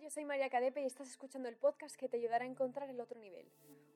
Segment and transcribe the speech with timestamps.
[0.00, 3.00] yo soy María Cadepe y estás escuchando el podcast que te ayudará a encontrar el
[3.00, 3.46] otro nivel.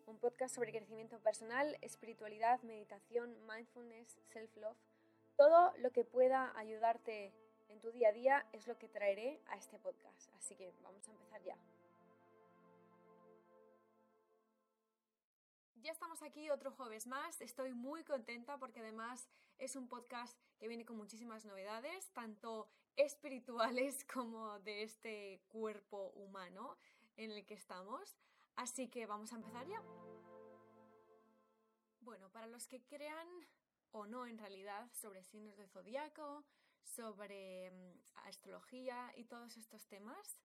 [0.06, 4.76] Un podcast sobre crecimiento personal, espiritualidad, meditación, mindfulness, self-love.
[5.36, 7.32] Todo lo que pueda ayudarte
[7.68, 10.30] en tu día a día es lo que traeré a este podcast.
[10.34, 11.56] Así que vamos a empezar ya.
[15.76, 17.40] Ya estamos aquí otro jueves más.
[17.40, 19.26] Estoy muy contenta porque además
[19.58, 26.76] es un podcast que viene con muchísimas novedades, tanto espirituales como de este cuerpo humano
[27.16, 28.16] en el que estamos.
[28.56, 29.82] Así que vamos a empezar ya.
[32.00, 33.28] Bueno, para los que crean
[33.92, 36.44] o no en realidad sobre signos de zodiaco,
[36.82, 37.92] sobre mm,
[38.26, 40.38] astrología y todos estos temas,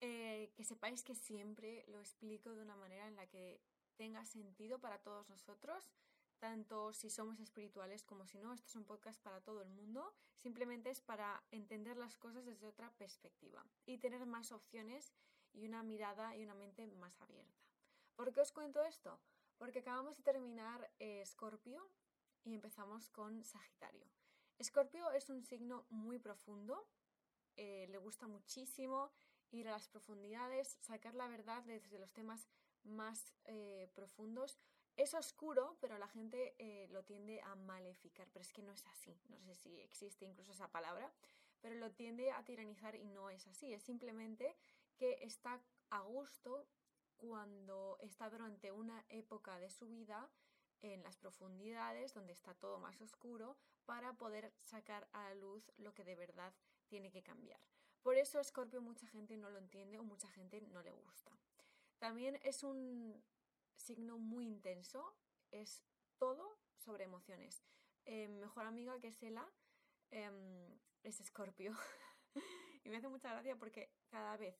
[0.00, 3.60] eh, que sepáis que siempre lo explico de una manera en la que
[3.96, 5.90] tenga sentido para todos nosotros,
[6.40, 8.52] tanto si somos espirituales como si no.
[8.52, 10.12] Esto es un podcast para todo el mundo.
[10.38, 15.12] Simplemente es para entender las cosas desde otra perspectiva y tener más opciones
[15.52, 17.60] y una mirada y una mente más abierta.
[18.16, 19.20] ¿Por qué os cuento esto?
[19.58, 21.88] Porque acabamos de terminar Escorpio
[22.44, 24.06] y empezamos con Sagitario.
[24.58, 26.86] Escorpio es un signo muy profundo,
[27.56, 29.10] eh, le gusta muchísimo
[29.50, 32.48] ir a las profundidades, sacar la verdad desde los temas
[32.84, 34.58] más eh, profundos.
[34.96, 38.86] Es oscuro, pero la gente eh, lo tiende a maleficar, pero es que no es
[38.86, 39.18] así.
[39.28, 41.10] No sé si existe incluso esa palabra,
[41.60, 43.72] pero lo tiende a tiranizar y no es así.
[43.72, 44.56] Es simplemente
[44.96, 46.66] que está a gusto
[47.16, 50.30] cuando está durante una época de su vida
[50.82, 55.92] en las profundidades, donde está todo más oscuro, para poder sacar a la luz lo
[55.94, 56.54] que de verdad
[56.88, 57.60] tiene que cambiar.
[58.02, 61.30] Por eso Scorpio mucha gente no lo entiende o mucha gente no le gusta.
[61.98, 63.22] También es un
[63.80, 65.16] signo muy intenso,
[65.50, 65.82] es
[66.18, 67.64] todo sobre emociones.
[68.04, 69.50] Eh, mejor amiga que es Ela
[70.10, 71.74] em, es Escorpio.
[72.84, 74.56] y me hace mucha gracia porque cada vez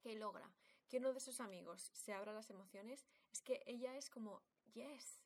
[0.00, 0.52] que logra
[0.88, 4.42] que uno de sus amigos se abra las emociones, es que ella es como,
[4.74, 5.20] yes.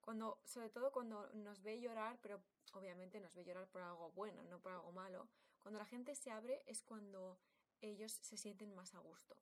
[0.00, 4.42] Cuando, sobre todo cuando nos ve llorar, pero obviamente nos ve llorar por algo bueno,
[4.44, 5.28] no por algo malo.
[5.60, 7.38] Cuando la gente se abre es cuando
[7.80, 9.36] ellos se sienten más a gusto.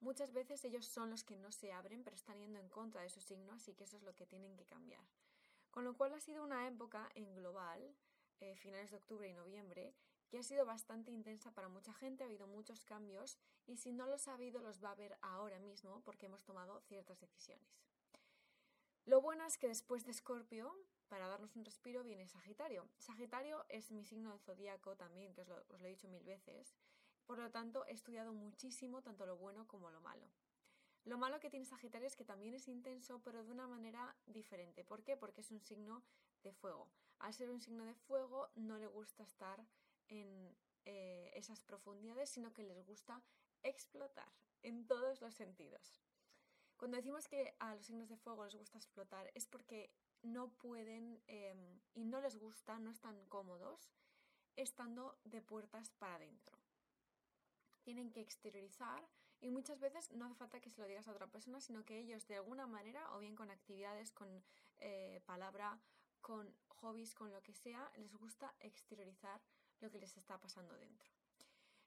[0.00, 3.10] Muchas veces ellos son los que no se abren, pero están yendo en contra de
[3.10, 5.04] su signo, así que eso es lo que tienen que cambiar.
[5.70, 7.94] Con lo cual ha sido una época en global,
[8.40, 9.94] eh, finales de octubre y noviembre,
[10.30, 14.06] que ha sido bastante intensa para mucha gente, ha habido muchos cambios y si no
[14.06, 17.68] los ha habido los va a ver ahora mismo porque hemos tomado ciertas decisiones.
[19.04, 20.74] Lo bueno es que después de Escorpio,
[21.08, 22.88] para darnos un respiro, viene Sagitario.
[22.98, 26.74] Sagitario es mi signo de zodíaco también, que os lo he dicho mil veces,
[27.30, 30.28] por lo tanto, he estudiado muchísimo tanto lo bueno como lo malo.
[31.04, 34.82] Lo malo que tiene Sagitario es que también es intenso, pero de una manera diferente.
[34.82, 35.16] ¿Por qué?
[35.16, 36.02] Porque es un signo
[36.42, 36.90] de fuego.
[37.20, 39.64] Al ser un signo de fuego, no le gusta estar
[40.08, 43.22] en eh, esas profundidades, sino que les gusta
[43.62, 44.32] explotar
[44.64, 46.02] en todos los sentidos.
[46.78, 51.22] Cuando decimos que a los signos de fuego les gusta explotar, es porque no pueden
[51.28, 53.92] em, y no les gusta, no están cómodos
[54.56, 56.59] estando de puertas para adentro
[57.90, 59.02] tienen que exteriorizar
[59.40, 61.98] y muchas veces no hace falta que se lo digas a otra persona, sino que
[61.98, 64.28] ellos de alguna manera, o bien con actividades, con
[64.78, 65.76] eh, palabra,
[66.20, 69.40] con hobbies, con lo que sea, les gusta exteriorizar
[69.80, 71.10] lo que les está pasando dentro.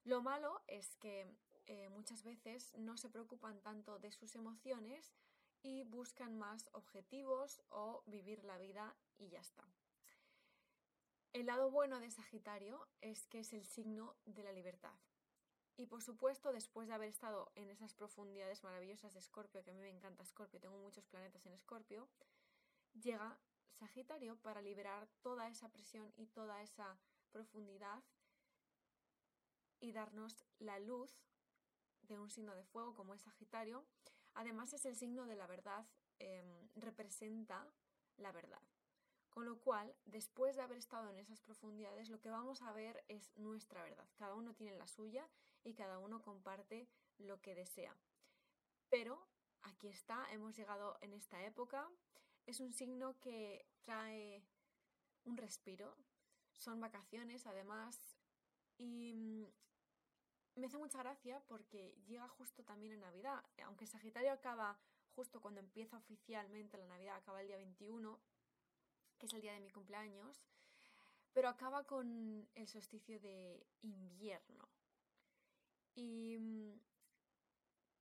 [0.03, 1.25] Lo malo es que
[1.67, 5.15] eh, muchas veces no se preocupan tanto de sus emociones
[5.61, 9.63] y buscan más objetivos o vivir la vida y ya está.
[11.31, 14.99] El lado bueno de Sagitario es que es el signo de la libertad.
[15.75, 19.73] Y por supuesto, después de haber estado en esas profundidades maravillosas de Escorpio, que a
[19.73, 22.07] mí me encanta Escorpio, tengo muchos planetas en Escorpio,
[22.93, 23.39] llega
[23.71, 26.97] Sagitario para liberar toda esa presión y toda esa
[27.31, 28.03] profundidad
[29.79, 31.11] y darnos la luz
[32.03, 33.83] de un signo de fuego como es Sagitario.
[34.35, 35.87] Además es el signo de la verdad,
[36.19, 37.67] em, representa
[38.17, 38.61] la verdad.
[39.29, 43.03] Con lo cual, después de haber estado en esas profundidades, lo que vamos a ver
[43.07, 44.07] es nuestra verdad.
[44.15, 45.27] Cada uno tiene la suya
[45.63, 46.87] y cada uno comparte
[47.17, 47.95] lo que desea.
[48.89, 49.27] Pero
[49.63, 51.89] aquí está, hemos llegado en esta época.
[52.45, 54.43] Es un signo que trae
[55.25, 55.95] un respiro.
[56.51, 58.17] Son vacaciones, además.
[58.77, 59.45] Y mm,
[60.55, 63.43] me hace mucha gracia porque llega justo también en Navidad.
[63.65, 64.77] Aunque Sagitario acaba
[65.15, 68.19] justo cuando empieza oficialmente la Navidad, acaba el día 21
[69.23, 70.43] que es el día de mi cumpleaños,
[71.31, 74.67] pero acaba con el solsticio de invierno.
[75.95, 76.79] Y mm,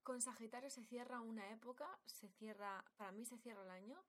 [0.02, 4.02] con Sagitario se cierra una época, se cierra, para mí se cierra el año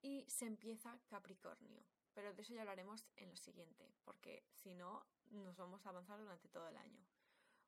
[0.00, 1.82] y se empieza Capricornio.
[2.14, 6.18] Pero de eso ya hablaremos en lo siguiente, porque si no, nos vamos a avanzar
[6.18, 7.06] durante todo el año.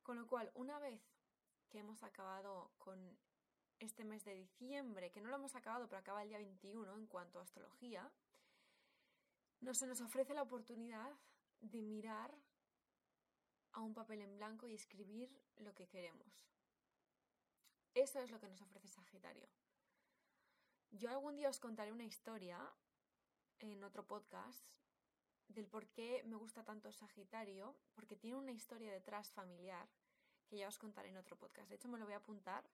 [0.02, 1.00] Con lo cual, una vez
[1.70, 3.18] que hemos acabado con
[3.78, 7.06] este mes de diciembre, que no lo hemos acabado, pero acaba el día 21 en
[7.06, 8.10] cuanto a astrología,
[9.60, 11.10] no se nos ofrece la oportunidad
[11.60, 12.34] de mirar
[13.74, 16.48] a un papel en blanco y escribir lo que queremos.
[17.94, 19.48] Eso es lo que nos ofrece Sagitario.
[20.90, 22.58] Yo algún día os contaré una historia
[23.58, 24.66] en otro podcast
[25.48, 29.88] del por qué me gusta tanto Sagitario, porque tiene una historia detrás familiar
[30.46, 31.68] que ya os contaré en otro podcast.
[31.68, 32.64] De hecho, me lo voy a apuntar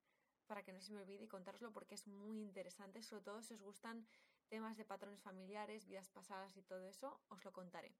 [0.47, 3.53] para que no se me olvide y contároslo porque es muy interesante, sobre todo si
[3.53, 4.05] os gustan
[4.49, 7.95] temas de patrones familiares, vidas pasadas y todo eso, os lo contaré.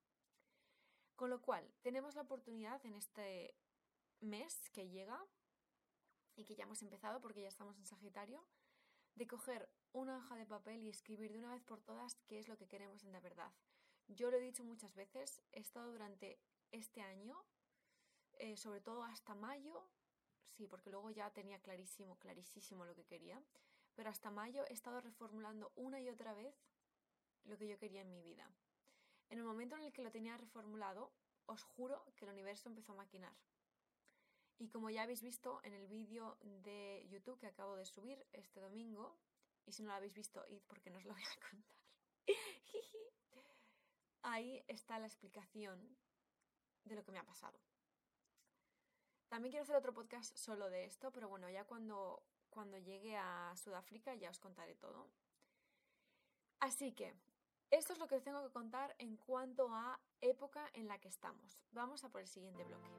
[1.22, 3.54] Con lo cual, tenemos la oportunidad en este
[4.22, 5.24] mes que llega
[6.36, 8.44] y que ya hemos empezado porque ya estamos en Sagitario,
[9.14, 12.48] de coger una hoja de papel y escribir de una vez por todas qué es
[12.48, 13.54] lo que queremos en la verdad.
[14.08, 16.40] Yo lo he dicho muchas veces, he estado durante
[16.72, 17.38] este año,
[18.40, 19.92] eh, sobre todo hasta mayo,
[20.58, 23.40] sí, porque luego ya tenía clarísimo, clarísimo lo que quería,
[23.94, 26.56] pero hasta mayo he estado reformulando una y otra vez
[27.44, 28.52] lo que yo quería en mi vida.
[29.32, 31.10] En el momento en el que lo tenía reformulado,
[31.46, 33.34] os juro que el universo empezó a maquinar.
[34.60, 38.60] Y como ya habéis visto en el vídeo de YouTube que acabo de subir este
[38.60, 39.18] domingo,
[39.66, 41.78] y si no lo habéis visto, id porque no os lo voy a contar.
[44.24, 45.98] Ahí está la explicación
[46.84, 47.58] de lo que me ha pasado.
[49.30, 53.56] También quiero hacer otro podcast solo de esto, pero bueno, ya cuando, cuando llegue a
[53.56, 55.10] Sudáfrica ya os contaré todo.
[56.60, 57.16] Así que,
[57.72, 61.08] esto es lo que os tengo que contar en cuanto a época en la que
[61.08, 61.64] estamos.
[61.72, 62.90] Vamos a por el siguiente bloque.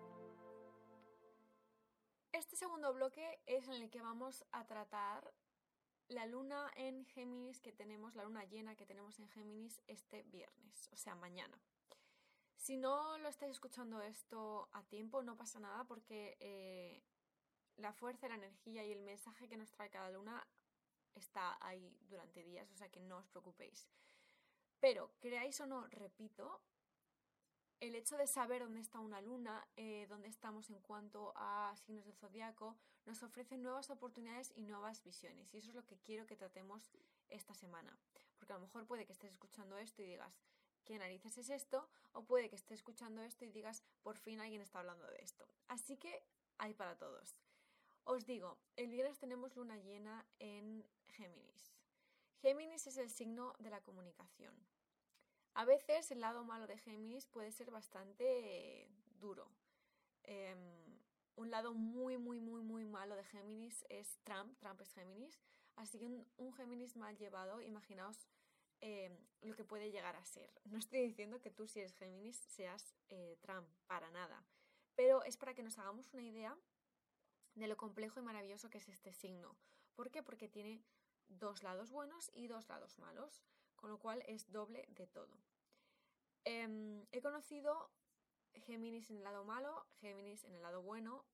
[2.32, 5.34] Este segundo bloque es en el que vamos a tratar
[6.08, 10.88] la luna en Géminis que tenemos, la luna llena que tenemos en Géminis este viernes,
[10.92, 11.60] o sea, mañana.
[12.56, 17.02] Si no lo estáis escuchando esto a tiempo, no pasa nada porque eh,
[17.76, 20.46] la fuerza, la energía y el mensaje que nos trae cada luna
[21.14, 23.90] está ahí durante días, o sea que no os preocupéis.
[24.82, 26.60] Pero, creáis o no, repito,
[27.78, 32.04] el hecho de saber dónde está una luna, eh, dónde estamos en cuanto a signos
[32.04, 32.76] del zodiaco,
[33.06, 35.54] nos ofrece nuevas oportunidades y nuevas visiones.
[35.54, 36.90] Y eso es lo que quiero que tratemos
[37.28, 37.96] esta semana.
[38.36, 40.34] Porque a lo mejor puede que estés escuchando esto y digas,
[40.84, 41.88] ¿qué narices es esto?
[42.10, 45.46] O puede que estés escuchando esto y digas, por fin alguien está hablando de esto.
[45.68, 46.24] Así que
[46.58, 47.36] hay para todos.
[48.02, 51.71] Os digo, el viernes tenemos luna llena en Géminis.
[52.42, 54.52] Géminis es el signo de la comunicación.
[55.54, 58.88] A veces el lado malo de Géminis puede ser bastante
[59.20, 59.48] duro.
[60.24, 60.58] Em,
[61.36, 64.58] un lado muy, muy, muy, muy malo de Géminis es Trump.
[64.58, 65.38] Trump es Géminis.
[65.76, 66.06] Así que
[66.36, 68.26] un, Géminis mal llevado, imaginaos
[68.80, 70.50] em, lo que puede llegar a ser.
[70.64, 74.44] No estoy diciendo que tú si eres Géminis seas eh, Trump, para nada.
[74.96, 76.58] Pero es para que nos hagamos una idea
[77.54, 79.54] de lo complejo y maravilloso que es este signo.
[79.94, 80.24] ¿Por qué?
[80.24, 80.82] Porque tiene
[81.28, 83.42] dos lados buenos y dos lados malos
[83.82, 85.36] con lo cual es doble de todo.
[86.44, 87.90] Em, he conocido
[88.54, 91.26] Géminis en el lado malo, Géminis en el lado bueno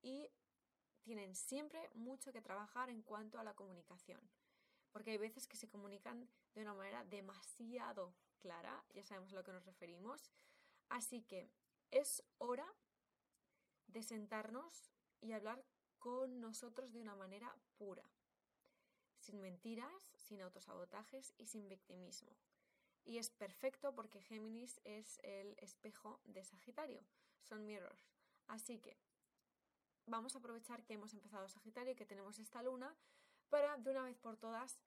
[0.00, 0.30] y
[1.02, 4.18] tienen siempre mucho que trabajar en cuanto a la comunicación,
[4.92, 9.44] porque hay veces que se comunican de una manera demasiado clara, ya sabemos a lo
[9.44, 10.30] que nos referimos,
[10.88, 11.50] así que
[11.90, 12.66] es hora
[13.88, 15.62] de sentarnos y hablar
[15.98, 18.13] con nosotros de una manera pura
[19.24, 22.30] sin mentiras, sin autosabotajes y sin victimismo.
[23.04, 27.02] Y es perfecto porque Géminis es el espejo de Sagitario,
[27.42, 28.12] son mirrors.
[28.46, 28.96] Así que
[30.06, 32.94] vamos a aprovechar que hemos empezado Sagitario y que tenemos esta luna
[33.48, 34.78] para de una vez por todas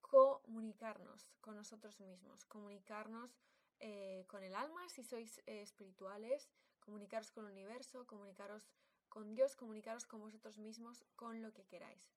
[0.00, 3.38] comunicarnos con nosotros mismos, comunicarnos
[3.80, 8.70] eh, con el alma si sois eh, espirituales, comunicaros con el universo, comunicaros
[9.08, 12.10] con Dios, comunicaros con vosotros mismos, con lo que queráis,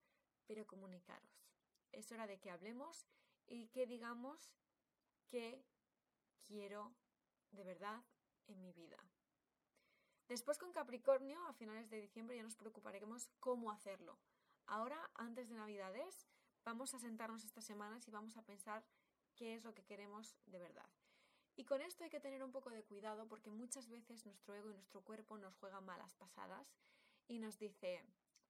[0.48, 1.51] pero comunicaros
[1.92, 3.08] es hora de que hablemos
[3.48, 4.52] y que digamos
[5.28, 5.64] que
[6.48, 6.94] quiero
[7.52, 8.04] de verdad
[8.48, 8.98] en mi vida.
[10.28, 14.18] Después con Capricornio, a finales de diciembre, ya nos preocuparemos cómo hacerlo.
[14.66, 16.26] Ahora, antes de Navidades,
[16.64, 18.86] vamos a sentarnos estas semanas y vamos a pensar
[19.36, 20.90] qué es lo que queremos de verdad.
[21.58, 24.72] Y con esto hay que tener un poco de cuidado porque muchas veces nuestro ego
[24.72, 26.74] y nuestro cuerpo nos juegan malas pasadas
[27.28, 28.06] y nos dice,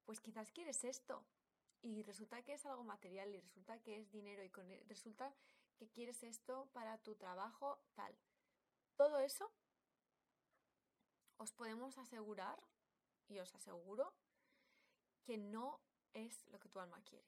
[0.06, 1.26] pues quizás quieres esto,
[1.82, 5.34] y resulta que es algo material y resulta que es dinero y e, resulta
[5.78, 8.16] que quieres esto para tu trabajo tal.
[8.96, 9.52] Todo eso
[11.38, 12.62] os podemos asegurar
[13.28, 14.14] y os aseguro
[15.24, 15.80] que no
[16.14, 17.28] es lo que tu alma quiere.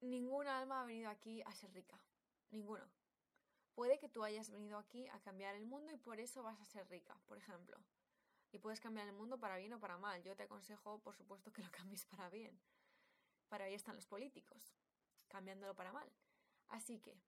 [0.00, 1.98] Ninguna alma ha venido aquí a ser rica.
[2.50, 2.84] Ninguno.
[3.74, 6.64] Puede que tú hayas venido aquí a cambiar el mundo y por eso vas a
[6.64, 7.76] ser rica, por ejemplo.
[8.54, 10.22] Y puedes cambiar el mundo para bien o para mal.
[10.22, 12.56] Yo te aconsejo, por supuesto, que lo cambies para bien.
[13.48, 14.76] Para ahí están los políticos,
[15.26, 16.08] cambiándolo para mal.
[16.68, 17.20] Así que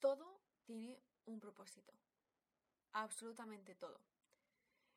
[0.00, 1.92] todo tiene un propósito.
[2.90, 4.00] Absolutamente todo.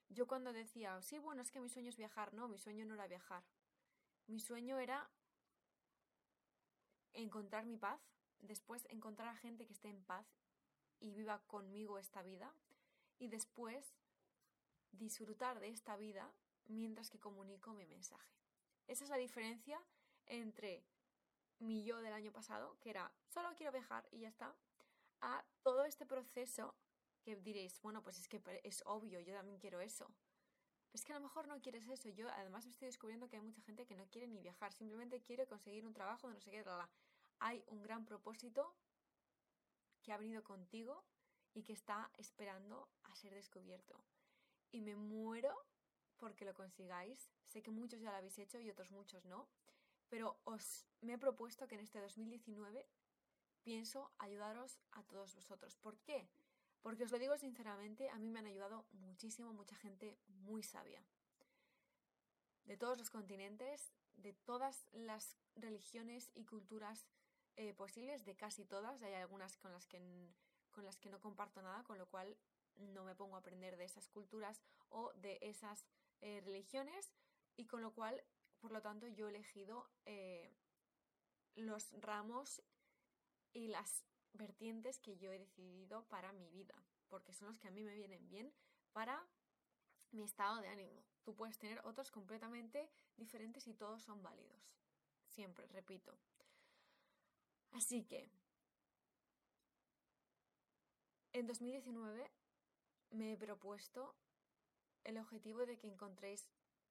[0.10, 2.96] Yo cuando decía, sí, bueno, es que mi sueño es viajar, no, mi sueño no
[2.96, 3.44] era viajar.
[4.26, 5.08] Mi sueño era
[7.14, 8.02] encontrar mi paz,
[8.42, 10.26] después encontrar a gente que esté en paz
[11.00, 12.56] y viva conmigo esta vida,
[13.20, 13.94] y después
[14.94, 16.32] disfrutar de esta vida
[16.66, 18.32] mientras que comunico mi mensaje.
[18.88, 19.82] Esa es la diferencia
[20.26, 20.86] entre
[21.60, 24.56] mi yo del año pasado, que era solo quiero viajar y ya está,
[25.22, 26.76] a todo este proceso
[27.22, 30.12] que diréis, bueno, pues es que es obvio, yo también quiero eso.
[30.92, 32.10] es que a lo mejor no quieres eso.
[32.10, 35.22] Yo además me estoy descubriendo que hay mucha gente que no quiere ni viajar, simplemente
[35.22, 36.64] quiere conseguir un trabajo de no sé qué.
[37.40, 38.76] Hay un gran propósito
[40.04, 41.04] que ha venido contigo
[41.54, 44.00] y que está esperando a ser descubierto.
[44.74, 45.56] Y me muero
[46.18, 47.32] porque lo consigáis.
[47.48, 49.48] Sé que muchos ya lo habéis hecho y otros muchos no.
[50.10, 52.86] Pero os me he propuesto que en este 2019
[53.64, 55.78] pienso ayudaros a todos vosotros.
[55.78, 56.28] ¿Por qué?
[56.82, 61.02] Porque os lo digo sinceramente, a mí me han ayudado muchísimo, mucha gente muy sabia.
[62.66, 67.08] De todos los continentes, de todas las religiones y culturas
[67.56, 69.02] eh, posibles, de casi todas.
[69.02, 70.02] Hay algunas con las, que,
[70.72, 72.36] con las que no comparto nada, con lo cual
[72.78, 75.86] no me pongo a aprender de esas culturas o de esas
[76.22, 77.12] eh, religiones
[77.56, 78.24] y con lo cual,
[78.60, 80.54] por lo tanto, yo he elegido eh,
[81.56, 82.62] los ramos
[83.54, 86.76] y las vertientes que yo he decidido para mi vida,
[87.08, 88.54] porque son los que a mí me vienen bien
[88.92, 89.28] para
[90.12, 91.04] mi estado de ánimo.
[91.24, 94.74] Tú puedes tener otros completamente diferentes y todos son válidos.
[95.28, 96.18] Siempre, repito.
[97.72, 98.30] Así que,
[101.34, 102.32] en 2019
[103.14, 104.16] me he propuesto
[105.04, 106.50] el objetivo de que encontréis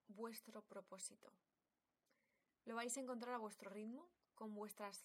[0.08, 1.32] vuestro propósito.
[2.64, 5.04] Lo vais a encontrar a vuestro ritmo, con vuestras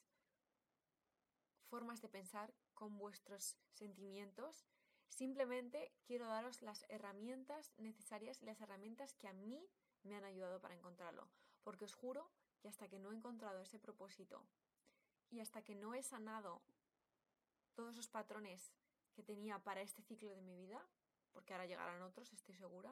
[1.70, 4.68] formas de pensar, con vuestros sentimientos.
[5.10, 9.68] Simplemente quiero daros las herramientas necesarias y las herramientas que a mí
[10.04, 11.28] me han ayudado para encontrarlo.
[11.64, 14.46] Porque os juro que hasta que no he encontrado ese propósito
[15.30, 16.62] y hasta que no he sanado
[17.74, 18.72] todos esos patrones
[19.14, 20.86] que tenía para este ciclo de mi vida,
[21.38, 22.92] porque ahora llegarán otros, estoy segura,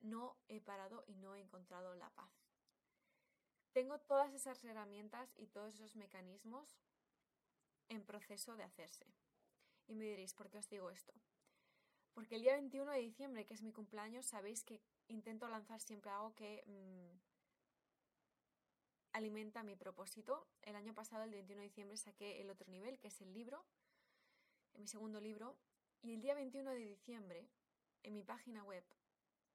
[0.00, 2.32] no he parado y no he encontrado la paz.
[3.74, 6.80] Tengo todas esas herramientas y todos esos mecanismos
[7.90, 9.04] en proceso de hacerse.
[9.86, 11.12] Y me diréis, ¿por qué os digo esto?
[12.14, 16.10] Porque el día 21 de diciembre, que es mi cumpleaños, sabéis que intento lanzar siempre
[16.10, 17.18] algo que mm,
[19.12, 20.48] alimenta mi propósito.
[20.62, 23.66] El año pasado, el 21 de diciembre, saqué el otro nivel, que es el libro,
[24.72, 25.58] mi segundo libro.
[26.02, 27.46] Y el día 21 de diciembre,
[28.02, 28.84] en mi página web,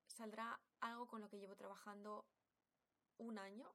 [0.06, 2.26] saldrá algo con lo que llevo trabajando
[3.18, 3.74] un año,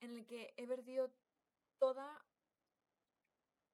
[0.00, 1.10] en el que he perdido
[1.78, 2.26] toda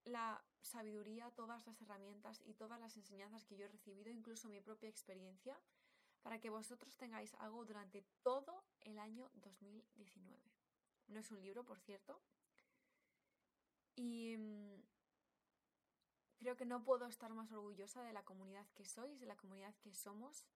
[0.05, 4.61] la sabiduría, todas las herramientas y todas las enseñanzas que yo he recibido, incluso mi
[4.61, 5.61] propia experiencia,
[6.23, 10.41] para que vosotros tengáis algo durante todo el año 2019.
[11.09, 12.21] No es un libro, por cierto.
[13.97, 14.83] Y mm,
[16.41, 19.75] creo que no puedo estar más orgullosa de la comunidad que sois, de la comunidad
[19.77, 20.47] que somos.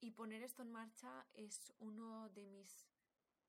[0.00, 2.88] Y poner esto en marcha es uno de mis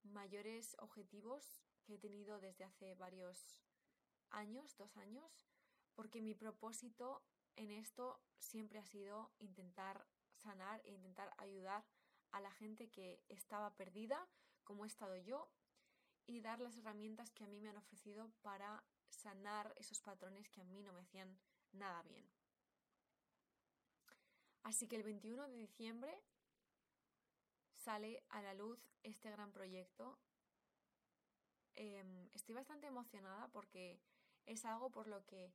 [0.03, 3.59] mayores objetivos que he tenido desde hace varios
[4.29, 5.47] años, dos años,
[5.95, 7.23] porque mi propósito
[7.55, 11.83] en esto siempre ha sido intentar sanar e intentar ayudar
[12.31, 14.27] a la gente que estaba perdida,
[14.63, 15.49] como he estado yo,
[16.27, 20.61] y dar las herramientas que a mí me han ofrecido para sanar esos patrones que
[20.61, 21.39] a mí no me hacían
[21.73, 22.25] nada bien.
[24.63, 26.17] Así que el 21 de diciembre
[27.73, 30.17] sale a la luz este gran proyecto
[31.75, 33.99] Em, estoy bastante emocionada porque
[34.45, 35.53] es algo por lo que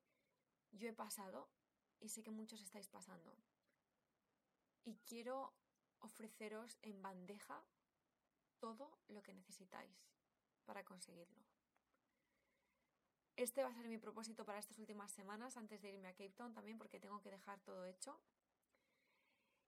[0.73, 1.49] yo he pasado
[2.01, 3.37] y sé que muchos estáis pasando.
[4.85, 5.53] Y quiero
[6.01, 7.65] ofreceros en bandeja
[8.59, 9.97] todo lo que necesitáis
[10.65, 11.45] para conseguirlo.
[13.39, 16.31] Este va a ser mi propósito para estas últimas semanas antes de irme a Cape
[16.31, 18.19] Town también porque tengo que dejar todo hecho.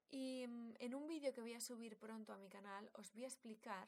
[0.09, 3.23] Y mm, en un vídeo que voy a subir pronto a mi canal os voy
[3.23, 3.87] a explicar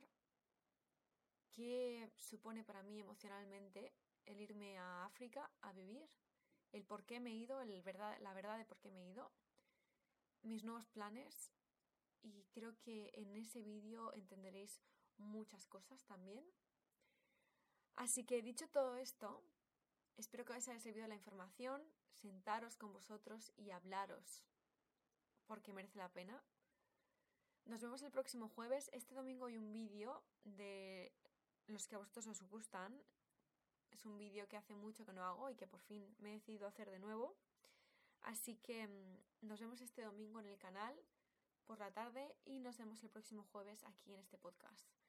[1.51, 3.93] qué supone para mí emocionalmente
[4.25, 6.09] el irme a África a vivir,
[6.71, 9.11] el por qué me he ido, el verdad, la verdad de por qué me he
[9.11, 9.33] ido,
[10.43, 11.51] mis nuevos planes
[12.23, 14.81] y creo que en ese vídeo entenderéis
[15.17, 16.45] muchas cosas también.
[17.97, 19.43] Así que dicho todo esto,
[20.17, 21.83] espero que os haya servido la información,
[22.21, 24.45] sentaros con vosotros y hablaros.
[25.47, 26.43] porque merece la pena.
[27.67, 28.89] Nos vemos el próximo jueves.
[28.93, 31.13] Este domingo hay un vídeo de
[31.67, 32.99] los que a vosotros os gustan.
[33.91, 36.35] Es un vídeo que hace mucho que no hago y que por fin me he
[36.35, 37.37] decidido hacer de nuevo.
[38.23, 40.95] Así que mm, nos vemos este domingo en el canal
[41.67, 45.02] por la tarde y nos vemos el próximo jueves aquí en este podcast.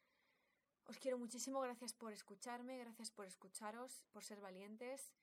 [0.85, 5.13] Os quiero muchísimo, gracias por escucharme, gracias por escucharos, por ser valientes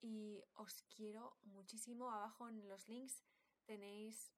[0.00, 2.10] y os quiero muchísimo.
[2.10, 3.22] Abajo en los links
[3.66, 4.32] tenéis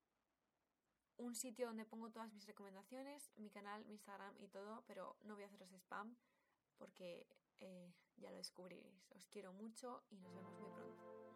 [1.16, 5.34] un sitio donde pongo todas mis recomendaciones, mi canal, mi Instagram y todo, pero no
[5.34, 6.16] voy a haceros spam
[6.76, 7.26] porque
[7.60, 9.10] eh, ya lo descubriréis.
[9.10, 11.27] Os quiero mucho y nos vemos muy pronto.